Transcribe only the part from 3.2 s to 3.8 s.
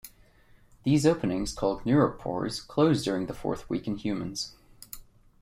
the fourth